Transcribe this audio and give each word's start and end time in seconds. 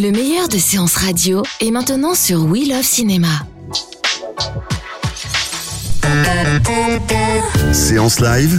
Le 0.00 0.12
meilleur 0.12 0.48
de 0.48 0.56
séances 0.56 0.96
radio 0.96 1.42
est 1.60 1.70
maintenant 1.70 2.14
sur 2.14 2.46
We 2.46 2.66
Love 2.66 2.82
Cinéma. 2.82 3.28
Séance 7.74 8.18
live, 8.18 8.58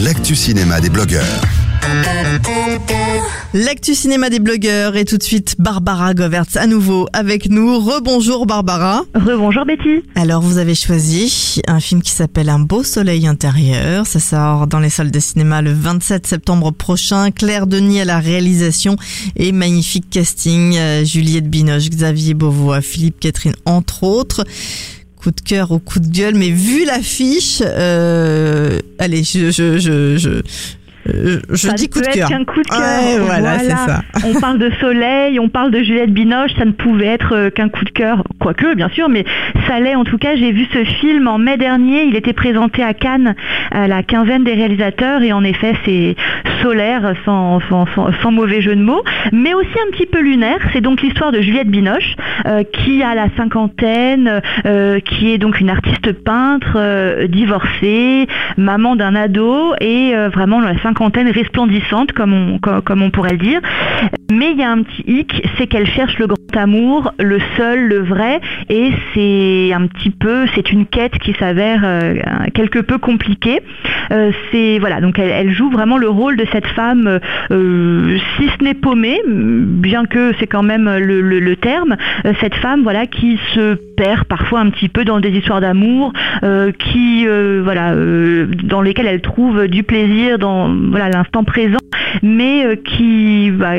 l'actu 0.00 0.34
cinéma 0.34 0.80
des 0.80 0.90
blogueurs. 0.90 1.44
L'actu 3.52 3.94
cinéma 3.94 4.30
des 4.30 4.38
blogueurs 4.38 4.96
et 4.96 5.04
tout 5.04 5.16
de 5.16 5.22
suite 5.22 5.56
Barbara 5.58 6.14
Govertz 6.14 6.56
à 6.56 6.66
nouveau 6.66 7.08
avec 7.12 7.50
nous. 7.50 7.80
Rebonjour 7.80 8.46
Barbara. 8.46 9.02
Rebonjour 9.14 9.64
Betty. 9.64 10.04
Alors 10.14 10.40
vous 10.40 10.58
avez 10.58 10.76
choisi 10.76 11.60
un 11.66 11.80
film 11.80 12.00
qui 12.00 12.12
s'appelle 12.12 12.48
Un 12.48 12.60
beau 12.60 12.84
soleil 12.84 13.26
intérieur. 13.26 14.06
Ça 14.06 14.20
sort 14.20 14.66
dans 14.68 14.78
les 14.78 14.88
salles 14.88 15.10
de 15.10 15.18
cinéma 15.18 15.62
le 15.62 15.72
27 15.72 16.26
septembre 16.26 16.70
prochain. 16.70 17.32
Claire 17.32 17.66
Denis 17.66 18.00
à 18.00 18.04
la 18.04 18.20
réalisation 18.20 18.96
et 19.34 19.50
magnifique 19.50 20.08
casting. 20.10 20.76
Euh, 20.76 21.04
Juliette 21.04 21.48
Binoche, 21.50 21.90
Xavier 21.90 22.34
Beauvois, 22.34 22.80
Philippe 22.82 23.18
Catherine 23.18 23.54
entre 23.64 24.04
autres 24.04 24.44
coup 25.20 25.30
de 25.30 25.40
cœur 25.40 25.70
ou 25.70 25.78
coup 25.78 26.00
de 26.00 26.08
gueule, 26.08 26.34
mais 26.34 26.50
vu 26.50 26.84
l'affiche, 26.86 27.62
euh, 27.62 28.78
allez, 28.98 29.22
je, 29.22 29.50
je, 29.50 29.78
je, 29.78 30.42
je, 31.12 31.52
euh, 31.52 31.56
ça 31.56 31.72
dis 31.74 31.88
coup 31.88 32.00
de 32.00 32.06
être 32.06 32.14
cœur. 32.14 32.28
qu'un 32.28 32.44
coup 32.44 32.62
de 32.62 32.68
cœur. 32.68 32.78
Ouais, 32.80 33.18
voilà, 33.18 33.58
c'est 33.58 33.70
ça. 33.70 34.02
on 34.24 34.38
parle 34.40 34.58
de 34.58 34.70
soleil, 34.80 35.38
on 35.40 35.48
parle 35.48 35.70
de 35.70 35.82
Juliette 35.82 36.12
Binoche, 36.12 36.52
ça 36.58 36.64
ne 36.64 36.72
pouvait 36.72 37.06
être 37.06 37.34
euh, 37.34 37.50
qu'un 37.50 37.68
coup 37.68 37.84
de 37.84 37.90
cœur, 37.90 38.24
quoique 38.38 38.74
bien 38.74 38.88
sûr, 38.90 39.08
mais 39.08 39.24
ça 39.66 39.80
l'est 39.80 39.94
en 39.94 40.04
tout 40.04 40.18
cas. 40.18 40.36
J'ai 40.36 40.52
vu 40.52 40.66
ce 40.72 40.84
film 40.84 41.28
en 41.28 41.38
mai 41.38 41.56
dernier, 41.56 42.04
il 42.04 42.16
était 42.16 42.32
présenté 42.32 42.82
à 42.82 42.94
Cannes 42.94 43.34
à 43.70 43.88
la 43.88 44.02
quinzaine 44.02 44.44
des 44.44 44.54
réalisateurs 44.54 45.22
et 45.22 45.32
en 45.32 45.44
effet 45.44 45.74
c'est 45.84 46.16
solaire 46.62 47.14
sans, 47.24 47.60
mauvais 48.30 48.60
jeu 48.60 48.76
de 48.76 48.82
mots, 48.82 49.02
mais 49.32 49.54
aussi 49.54 49.76
un 49.86 49.90
petit 49.90 50.06
peu 50.06 50.20
lunaire. 50.20 50.58
C'est 50.72 50.80
donc 50.80 51.02
l'histoire 51.02 51.32
de 51.32 51.40
Juliette 51.40 51.68
Binoche 51.68 52.16
euh, 52.46 52.62
qui 52.62 53.02
a 53.02 53.14
la 53.14 53.26
cinquantaine, 53.36 54.40
euh, 54.66 55.00
qui 55.00 55.32
est 55.32 55.38
donc 55.38 55.60
une 55.60 55.70
artiste 55.70 56.12
peintre, 56.12 56.74
euh, 56.76 57.26
divorcée, 57.26 58.26
maman 58.56 58.96
d'un 58.96 59.14
ado 59.14 59.74
et 59.80 60.14
vraiment 60.32 60.60
la 60.60 60.78
cinquantaine 60.82 61.28
resplendissante 61.28 62.12
comme 62.12 62.58
on, 62.62 63.10
pourrait 63.10 63.32
le 63.32 63.38
dire. 63.38 63.60
Mais 64.30 64.52
il 64.52 64.58
y 64.58 64.62
a 64.62 64.70
un 64.70 64.82
petit 64.82 65.04
hic, 65.06 65.42
c'est 65.58 65.66
qu'elle 65.66 65.86
cherche 65.86 66.18
le 66.18 66.26
grand 66.26 66.36
amour, 66.56 67.12
le 67.18 67.38
seul, 67.56 67.88
le 67.88 68.00
vrai, 68.00 68.40
et 68.68 68.90
c'est 69.12 69.72
un 69.72 69.86
petit 69.86 70.10
peu, 70.10 70.46
c'est 70.54 70.70
une 70.70 70.86
quête 70.86 71.18
qui 71.18 71.34
s'avère 71.34 71.82
quelque 72.54 72.78
peu 72.78 72.98
compliquée. 72.98 73.60
C'est 74.50 74.78
voilà, 74.78 75.00
donc 75.00 75.18
elle 75.18 75.50
joue 75.52 75.70
vraiment 75.70 75.98
le 75.98 76.08
rôle 76.08 76.36
de 76.36 76.46
cette 76.52 76.66
femme, 76.66 77.20
euh, 77.50 78.18
si 78.36 78.48
ce 78.48 78.64
n'est 78.64 78.74
paumée, 78.74 79.20
bien 79.26 80.04
que 80.06 80.32
c'est 80.38 80.46
quand 80.46 80.62
même 80.62 80.90
le, 80.98 81.56
terme, 81.56 81.96
euh, 82.24 82.32
cette 82.40 82.54
femme 82.56 82.82
voilà 82.82 83.06
qui 83.06 83.38
se 83.54 83.74
perd 83.96 84.24
parfois 84.24 84.60
un 84.60 84.70
petit 84.70 84.88
peu 84.88 85.04
dans 85.04 85.20
des 85.20 85.30
histoires 85.30 85.60
d'amour, 85.60 86.12
euh, 86.42 86.72
qui 86.72 87.26
voilà, 87.62 87.94
dans 88.64 88.82
lesquelles 88.82 89.06
elle 89.06 89.20
trouve 89.20 89.66
du 89.68 89.82
plaisir 89.82 90.38
dans 90.38 90.74
voilà 90.90 91.08
l'instant 91.08 91.44
présent, 91.44 91.78
mais 92.22 92.80
qui 92.84 93.50
bah, 93.50 93.74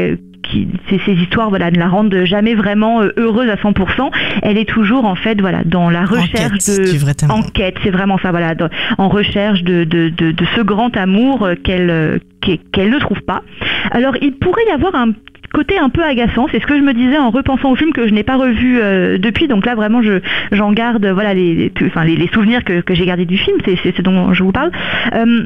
qui, 0.52 0.68
ces, 0.90 1.14
histoires 1.14 1.50
voilà, 1.50 1.72
ne 1.72 1.78
la 1.80 1.88
rendent 1.88 2.24
jamais 2.26 2.54
vraiment 2.54 3.02
euh, 3.02 3.10
heureuse 3.18 3.50
à 3.50 3.56
100%. 3.56 4.10
Elle 4.44 4.58
est 4.58 4.70
toujours 4.70 5.06
en 5.06 5.16
fait 5.16 5.40
voilà, 5.42 5.64
dans 5.66 5.90
la 5.90 6.02
recherche 6.06 6.60
quête 7.54 7.76
de 7.76 7.80
c'est 7.84 7.90
vraiment 7.90 8.18
ça, 8.18 8.32
voilà, 8.32 8.54
dans- 8.56 8.70
en 8.98 9.08
recherche 9.10 9.64
de, 9.64 9.84
de, 9.84 10.10
de, 10.10 10.32
de 10.32 10.46
ce 10.56 10.62
grand 10.62 10.96
amour 10.98 11.44
euh, 11.44 11.56
qu'elle 11.56 11.90
euh, 11.90 12.18
qu'elle 12.72 12.90
ne 12.90 13.00
trouve 13.00 13.22
pas. 13.22 13.42
Alors 13.92 14.16
il 14.22 14.34
pourrait 14.34 14.64
y 14.68 14.72
avoir 14.72 14.96
un 14.96 15.10
côté 15.54 15.78
un 15.78 15.90
peu 15.90 16.02
agaçant, 16.04 16.48
c'est 16.50 16.62
ce 16.62 16.66
que 16.66 16.78
je 16.78 16.82
me 16.82 16.94
disais 16.94 17.18
en 17.18 17.30
repensant 17.30 17.72
au 17.72 17.76
film 17.76 17.92
que 17.92 18.08
je 18.08 18.14
n'ai 18.14 18.24
pas 18.24 18.38
revu 18.38 18.80
euh, 18.82 19.18
depuis, 19.18 19.48
donc 19.50 19.66
là 19.66 19.76
vraiment 19.76 20.02
je 20.02 20.22
j'en 20.54 20.72
garde 20.72 21.06
voilà 21.06 21.34
les, 21.34 21.54
les, 21.56 21.70
tout- 21.70 21.86
enfin, 21.88 22.06
les, 22.06 22.16
les 22.16 22.28
souvenirs 22.30 22.64
que, 22.64 22.80
que 22.81 22.94
j'ai 22.96 23.06
gardés 23.06 23.25
du 23.25 23.38
film, 23.38 23.58
c'est 23.66 23.78
c'est 23.84 23.96
ce 23.96 24.02
dont 24.02 24.34
je 24.34 24.44
vous 24.44 24.54
parle. 24.54 24.72
Euh, 25.14 25.46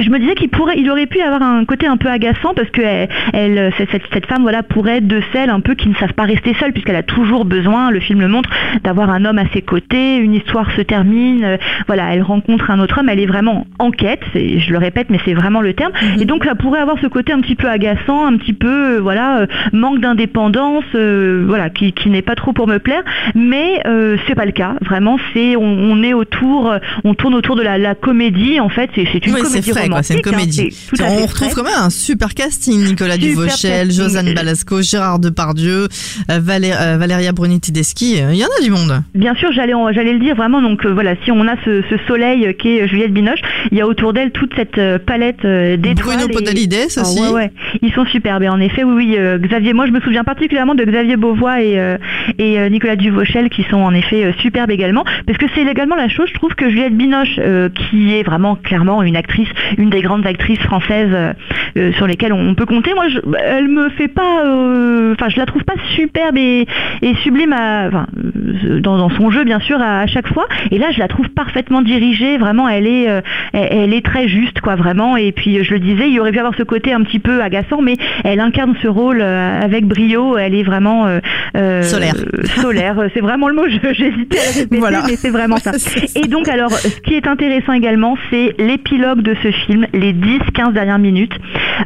je 0.00 0.10
me 0.10 0.18
disais 0.18 0.34
qu'il 0.34 0.48
pourrait, 0.48 0.74
il 0.78 0.88
aurait 0.90 1.06
pu 1.06 1.18
y 1.18 1.22
avoir 1.22 1.42
un 1.42 1.64
côté 1.64 1.86
un 1.86 1.96
peu 1.96 2.08
agaçant 2.08 2.54
parce 2.54 2.70
que 2.70 2.80
elle, 2.82 3.08
elle- 3.32 3.72
cette, 3.76 3.90
cette- 3.90 4.02
cette 4.12 4.26
femme 4.26 4.42
voilà 4.42 4.62
pourrait 4.62 4.98
être 4.98 5.06
de 5.08 5.20
celles 5.32 5.50
un 5.50 5.60
peu 5.60 5.74
qui 5.74 5.88
ne 5.88 5.94
savent 5.94 6.12
pas 6.14 6.24
rester 6.24 6.54
seule 6.60 6.72
puisqu'elle 6.72 6.96
a 6.96 7.02
toujours 7.02 7.44
besoin, 7.44 7.90
le 7.90 8.00
film 8.00 8.20
le 8.20 8.28
montre, 8.28 8.50
d'avoir 8.84 9.10
un 9.10 9.24
homme 9.24 9.38
à 9.38 9.48
ses 9.52 9.62
côtés. 9.62 10.16
Une 10.16 10.34
histoire 10.34 10.70
se 10.72 10.82
termine, 10.82 11.44
euh, 11.44 11.56
voilà, 11.86 12.14
elle 12.14 12.22
rencontre 12.22 12.70
un 12.70 12.78
autre 12.80 12.98
homme, 13.00 13.08
elle 13.08 13.20
est 13.20 13.26
vraiment 13.26 13.66
en 13.78 13.90
quête. 13.90 14.22
Je 14.34 14.70
le 14.72 14.78
répète, 14.78 15.08
mais 15.10 15.18
c'est 15.24 15.34
vraiment 15.34 15.60
le 15.60 15.72
terme. 15.74 15.92
Et 16.20 16.24
donc 16.24 16.44
ça 16.44 16.54
pourrait 16.54 16.80
avoir 16.80 16.98
ce 17.00 17.06
côté 17.06 17.32
un 17.32 17.40
petit 17.40 17.56
peu 17.56 17.68
agaçant, 17.68 18.26
un 18.26 18.36
petit 18.36 18.52
peu 18.52 18.96
euh, 18.96 19.00
voilà 19.00 19.38
euh, 19.40 19.46
manque 19.72 20.00
d'indépendance, 20.00 20.84
euh, 20.94 21.44
voilà 21.46 21.70
qui, 21.70 21.92
qui 21.92 22.08
n'est 22.10 22.22
pas 22.22 22.34
trop 22.34 22.52
pour 22.52 22.66
me 22.68 22.78
plaire. 22.78 23.02
Mais 23.34 23.80
euh, 23.86 24.16
c'est 24.26 24.34
pas 24.34 24.44
le 24.46 24.52
cas. 24.52 24.74
Vraiment, 24.82 25.18
c'est 25.34 25.56
on, 25.56 25.62
on 25.62 26.02
est 26.02 26.12
autour, 26.14 26.70
euh, 26.70 26.78
on 27.04 27.14
tourne 27.14 27.34
autour 27.34 27.56
de 27.56 27.62
la, 27.62 27.78
la 27.78 27.94
comédie. 27.94 28.60
En 28.60 28.68
fait, 28.68 28.90
c'est 28.94 29.06
c'est 29.12 29.26
une 29.26 29.34
Oui, 29.34 29.42
comédie 29.42 29.72
quoi, 29.92 30.02
c'est 30.02 30.14
une 30.14 30.20
hein, 30.20 30.22
comédie. 30.30 30.68
on 31.00 31.26
retrouve 31.26 31.54
quand 31.54 31.64
même 31.64 31.72
un 31.78 31.90
super 31.90 32.34
casting. 32.34 32.84
Nicolas 32.84 33.14
Super 33.14 33.28
Duvauchel, 33.28 33.86
casting. 33.88 34.02
Josanne 34.04 34.34
Balasco, 34.34 34.82
Gérard 34.82 35.18
Depardieu, 35.18 35.88
euh, 36.30 36.38
Valé- 36.40 36.72
euh, 36.78 36.96
Valéria 36.98 37.32
Bruni-Tedeschi. 37.32 38.20
euh, 38.22 38.32
Il 38.32 38.38
y 38.38 38.44
en 38.44 38.48
a 38.58 38.62
du 38.62 38.70
monde. 38.70 39.02
Bien 39.14 39.34
sûr, 39.34 39.50
j'allais 39.52 39.72
le 40.12 40.18
dire 40.18 40.34
vraiment. 40.36 40.60
Donc 40.62 40.84
euh, 40.84 40.92
voilà, 40.92 41.14
si 41.24 41.30
on 41.32 41.46
a 41.46 41.54
ce, 41.64 41.82
ce 41.90 41.96
soleil 42.06 42.54
qui 42.60 42.78
est 42.78 42.88
Juliette 42.88 43.12
Binoche, 43.12 43.40
il 43.72 43.78
y 43.78 43.80
a 43.80 43.86
autour 43.86 44.12
d'elle 44.12 44.30
toute 44.30 44.52
cette 44.56 44.80
palette 45.04 45.44
d'étoiles. 45.44 46.16
Bruno 46.16 46.28
et- 46.28 46.32
Podalides 46.32 46.74
Ah, 46.96 47.00
aussi. 47.02 47.20
ouais, 47.20 47.28
ouais. 47.30 47.50
Ils 47.82 47.92
sont 47.92 48.04
superbes. 48.06 48.42
Et 48.42 48.48
en 48.48 48.60
effet, 48.60 48.84
oui, 48.84 49.16
oui. 49.16 49.18
Xavier, 49.48 49.72
moi, 49.72 49.86
je 49.86 49.92
me 49.92 50.00
souviens 50.00 50.24
particulièrement 50.24 50.74
de 50.74 50.84
Xavier 50.84 51.16
Beauvois 51.16 51.62
et, 51.62 51.96
et 52.38 52.70
Nicolas 52.70 52.96
Duvauchel 52.96 53.48
qui 53.50 53.64
sont 53.70 53.76
en 53.76 53.92
effet 53.94 54.32
superbes 54.40 54.70
également. 54.70 55.04
Parce 55.26 55.38
que 55.38 55.46
c'est 55.54 55.62
également 55.62 55.96
la 55.96 56.08
chose, 56.08 56.28
je 56.28 56.34
trouve 56.34 56.54
que 56.54 56.68
Juliette 56.70 56.96
Binoche, 56.96 57.36
euh, 57.38 57.68
qui 57.68 58.14
est 58.14 58.22
vraiment 58.22 58.56
clairement 58.56 59.02
une 59.02 59.16
actrice, 59.16 59.48
une 59.78 59.90
des 59.90 60.02
grandes 60.02 60.26
actrices 60.26 60.58
françaises 60.60 61.10
euh, 61.12 61.32
euh, 61.76 61.92
sur 61.92 62.06
lesquelles 62.06 62.32
on, 62.32 62.48
on 62.50 62.54
peut 62.54 62.66
compter, 62.66 62.92
moi, 62.94 63.08
je, 63.08 63.18
elle 63.44 63.68
me 63.68 63.88
fait 63.90 64.08
pas, 64.08 64.44
euh, 64.44 65.12
enfin, 65.14 65.28
je 65.28 65.36
la 65.38 65.46
trouve 65.46 65.64
pas 65.64 65.74
superbe 65.94 66.36
et, 66.36 66.66
et 67.02 67.14
sublime, 67.22 67.52
à- 67.52 67.86
euh, 67.86 68.80
dans, 68.80 68.98
dans 68.98 69.10
son 69.10 69.30
jeu, 69.30 69.44
bien 69.44 69.60
sûr, 69.60 69.80
à, 69.80 70.00
à 70.00 70.06
chaque 70.06 70.28
fois. 70.32 70.46
Et 70.70 70.78
là, 70.78 70.90
je 70.92 70.98
la 70.98 71.08
trouve 71.08 71.28
parfaitement 71.30 71.82
dirigée. 71.82 72.38
Vraiment, 72.38 72.68
elle 72.68 72.86
est, 72.86 73.08
euh, 73.08 73.20
elle, 73.52 73.68
elle 73.70 73.94
est 73.94 74.04
très 74.04 74.28
juste, 74.28 74.60
quoi, 74.60 74.74
vraiment. 74.76 75.16
Et 75.16 75.32
puis, 75.32 75.62
je 75.62 75.72
le 75.74 75.80
disais, 75.80 76.08
il 76.08 76.14
y 76.14 76.20
aurait 76.20 76.32
pu 76.32 76.38
avoir 76.38 76.54
ce 76.56 76.62
côté 76.62 76.92
un 76.92 77.02
petit 77.02 77.18
peu 77.18 77.42
agaçant, 77.42 77.80
mais 77.82 77.94
elle 78.24 78.40
incarne 78.40 78.74
ce 78.82 78.88
rôle 78.88 79.20
euh, 79.20 79.60
avec 79.60 79.84
brio. 79.86 80.36
Elle 80.38 80.54
est 80.54 80.62
vraiment 80.62 81.06
euh, 81.06 81.20
euh, 81.56 81.82
Solaire. 81.82 82.14
Solaire, 82.56 82.96
c'est 83.14 83.20
vraiment 83.20 83.48
le 83.48 83.54
mot. 83.54 83.66
J'hésitais 83.68 84.38
à 84.38 84.58
répéter, 84.58 84.78
Voilà. 84.78 85.02
mais 85.06 85.16
c'est 85.16 85.30
vraiment 85.30 85.58
ça. 85.58 85.72
Et 86.16 86.26
donc, 86.28 86.48
alors, 86.48 86.70
ce 86.72 87.00
qui 87.00 87.14
est 87.14 87.26
intéressant 87.26 87.72
également, 87.72 88.16
c'est 88.30 88.54
l'épilogue 88.58 89.22
de 89.22 89.34
ce 89.42 89.50
film, 89.50 89.67
les 89.68 90.12
10-15 90.12 90.72
dernières 90.72 90.98
minutes. 90.98 91.32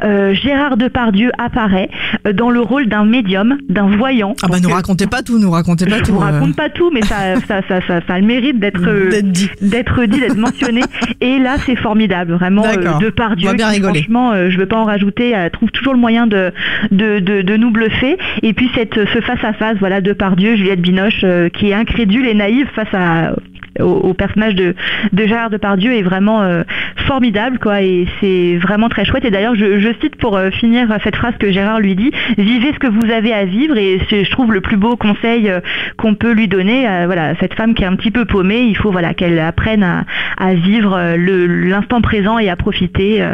Euh, 0.04 0.34
Gérard 0.34 0.76
Depardieu 0.76 1.30
apparaît 1.38 1.90
euh, 2.26 2.32
dans 2.32 2.50
le 2.50 2.60
rôle 2.60 2.86
d'un 2.86 3.04
médium, 3.04 3.58
d'un 3.68 3.86
voyant. 3.96 4.34
Ah 4.42 4.46
bah 4.48 4.58
nous 4.62 4.70
euh, 4.70 4.74
racontez 4.74 5.06
pas 5.06 5.22
tout, 5.22 5.38
nous 5.38 5.50
racontez 5.50 5.84
pas 5.86 5.98
je 5.98 6.04
tout. 6.04 6.12
vous 6.14 6.22
euh, 6.22 6.24
raconte 6.24 6.56
pas 6.56 6.70
tout, 6.70 6.90
mais 6.92 7.02
ça, 7.02 7.36
ça, 7.48 7.60
ça, 7.68 7.80
ça, 7.86 8.00
ça 8.06 8.14
a 8.14 8.18
le 8.18 8.26
mérite 8.26 8.58
d'être 8.58 8.86
euh, 8.88 9.20
dit. 9.22 9.50
d'être 9.60 10.04
dit, 10.04 10.20
d'être 10.20 10.36
mentionné. 10.36 10.80
Et 11.20 11.38
là, 11.38 11.56
c'est 11.66 11.76
formidable, 11.76 12.32
vraiment. 12.32 12.62
D'accord. 12.62 12.98
de 12.98 13.10
par 13.10 13.36
Dieu, 13.36 13.48
On 13.48 13.52
va 13.52 13.56
bien 13.56 13.68
rigoler. 13.68 14.00
franchement, 14.00 14.32
euh, 14.32 14.50
je 14.50 14.58
veux 14.58 14.66
pas 14.66 14.76
en 14.76 14.84
rajouter. 14.84 15.34
Trouve 15.52 15.70
toujours 15.70 15.92
le 15.94 16.00
moyen 16.00 16.26
de 16.26 16.52
de, 16.90 17.18
de, 17.20 17.42
de 17.42 17.56
nous 17.56 17.70
bluffer. 17.70 18.16
Et 18.42 18.52
puis 18.54 18.70
cette 18.74 18.94
ce 18.94 19.20
face 19.20 19.44
à 19.44 19.52
face, 19.52 19.76
voilà, 19.78 20.00
de 20.00 20.12
par 20.12 20.36
Dieu, 20.36 20.56
Juliette 20.56 20.80
Binoche, 20.80 21.20
euh, 21.24 21.48
qui 21.48 21.68
est 21.70 21.74
incrédule 21.74 22.26
et 22.26 22.34
naïve 22.34 22.66
face 22.74 22.92
à 22.92 23.34
au, 23.80 23.84
au 23.84 24.14
personnage 24.14 24.54
de, 24.54 24.74
de 25.12 25.26
Gérard 25.26 25.50
Depardieu 25.50 25.92
est 25.94 26.02
vraiment 26.02 26.42
euh, 26.42 26.62
formidable 27.06 27.58
quoi 27.58 27.82
et 27.82 28.06
c'est 28.20 28.56
vraiment 28.58 28.88
très 28.88 29.04
chouette 29.04 29.24
et 29.24 29.30
d'ailleurs 29.30 29.54
je, 29.54 29.80
je 29.80 29.88
cite 30.00 30.16
pour 30.16 30.36
euh, 30.36 30.50
finir 30.50 30.88
cette 31.04 31.16
phrase 31.16 31.34
que 31.38 31.50
Gérard 31.52 31.80
lui 31.80 31.94
dit 31.94 32.10
vivez 32.38 32.72
ce 32.72 32.78
que 32.78 32.86
vous 32.86 33.10
avez 33.10 33.32
à 33.32 33.44
vivre 33.44 33.76
et 33.76 34.00
je 34.10 34.30
trouve 34.30 34.52
le 34.52 34.60
plus 34.60 34.76
beau 34.76 34.96
conseil 34.96 35.48
euh, 35.48 35.60
qu'on 35.96 36.14
peut 36.14 36.32
lui 36.32 36.48
donner 36.48 36.88
euh, 36.88 37.06
voilà 37.06 37.34
cette 37.40 37.54
femme 37.54 37.74
qui 37.74 37.82
est 37.82 37.86
un 37.86 37.96
petit 37.96 38.10
peu 38.10 38.24
paumée 38.24 38.62
il 38.62 38.76
faut 38.76 38.90
voilà 38.90 39.14
qu'elle 39.14 39.38
apprenne 39.38 39.82
à, 39.82 40.04
à 40.38 40.54
vivre 40.54 40.98
l'instant 41.16 42.00
présent 42.00 42.38
et 42.38 42.48
à 42.50 42.56
profiter 42.56 43.24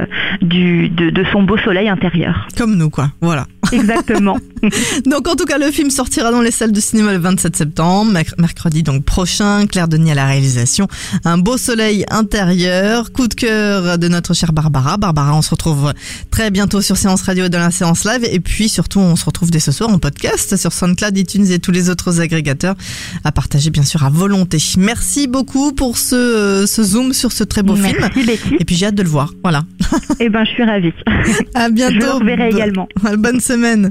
du 0.41 0.89
de, 0.89 1.11
de 1.11 1.25
son 1.33 1.43
beau 1.43 1.57
soleil 1.59 1.89
intérieur 1.89 2.47
Comme 2.57 2.77
nous, 2.77 2.91
quoi. 2.91 3.09
Voilà. 3.21 3.45
exactement 3.73 4.37
Donc 5.07 5.29
en 5.29 5.35
tout 5.37 5.45
cas, 5.45 5.59
le 5.59 5.71
film 5.71 5.91
sortira 5.91 6.31
dans 6.31 6.41
les 6.43 6.51
salles 6.51 6.73
de 6.73 6.81
cinéma 6.81 7.13
le 7.13 7.19
27 7.19 7.57
septembre, 7.57 8.11
merc- 8.13 8.35
mercredi 8.39 8.83
donc 8.83 9.05
prochain. 9.05 9.67
Claire 9.67 9.89
Denis 9.89 10.13
à 10.13 10.15
la 10.15 10.27
réalisation. 10.27 10.89
Un 11.25 11.39
beau 11.39 11.57
soleil 11.57 12.05
intérieur. 12.11 13.13
Coup 13.13 13.29
de 13.29 13.35
cœur 13.35 13.99
de 13.99 14.09
notre 14.09 14.35
chère 14.35 14.53
Barbara. 14.53 14.97
Barbara, 14.97 15.35
on 15.35 15.43
se 15.43 15.51
retrouve 15.51 15.93
très 16.31 16.51
bientôt 16.51 16.81
sur 16.83 16.97
Séance 16.97 17.23
Radio 17.23 17.45
et 17.47 17.49
dans 17.49 17.59
la 17.59 17.71
séance 17.71 18.05
live. 18.05 18.27
Et 18.31 18.41
puis 18.41 18.69
surtout, 18.69 19.01
on 19.01 19.17
se 19.17 19.25
retrouve 19.25 19.51
dès 19.51 19.61
ce 19.61 19.73
soir 19.73 19.91
en 19.91 19.99
podcast 19.99 20.57
sur 20.57 20.73
SoundCloud, 20.73 21.17
iTunes 21.17 21.47
et 21.51 21.59
tous 21.59 21.71
les 21.71 21.91
autres 21.91 22.21
agrégateurs 22.21 22.75
à 23.25 23.33
partager 23.33 23.71
bien 23.71 23.83
sûr 23.85 24.05
à 24.05 24.11
volonté. 24.11 24.59
Merci 24.79 25.27
beaucoup 25.29 25.73
pour 25.73 25.99
ce, 25.99 26.65
ce 26.67 26.83
zoom 26.83 27.13
sur 27.13 27.33
ce 27.33 27.45
très 27.45 27.63
beau 27.63 27.77
film. 27.77 27.97
merci 28.01 28.25
Betty 28.25 28.57
Et 28.61 28.65
puis 28.65 28.77
j'ai 28.77 28.87
hâte 28.87 28.95
de 28.95 29.03
le 29.03 29.09
voir. 29.09 29.33
Voilà. 29.43 29.65
et 30.21 30.29
ben 30.29 30.45
je 30.45 30.51
suis 30.51 30.65
ravie 30.65 30.93
À 31.55 31.69
bientôt. 31.71 31.95
je 31.95 32.01
le 32.01 32.11
reverrai 32.13 32.49
également 32.51 32.89
Bonne 33.19 33.41
semaine. 33.41 33.91